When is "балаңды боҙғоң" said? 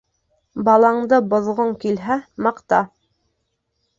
0.69-1.69